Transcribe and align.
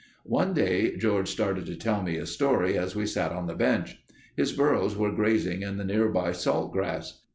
One 0.25 0.55
day 0.55 0.97
George 0.97 1.29
started 1.29 1.67
to 1.67 1.75
tell 1.75 2.01
me 2.01 2.17
a 2.17 2.25
story 2.25 2.75
as 2.75 2.95
we 2.95 3.05
sat 3.05 3.31
on 3.31 3.45
the 3.45 3.53
bench. 3.53 4.01
His 4.35 4.51
burros 4.51 4.97
were 4.97 5.11
grazing 5.11 5.61
in 5.61 5.77
the 5.77 5.85
nearby 5.85 6.31
salt 6.31 6.71
grass. 6.73 7.21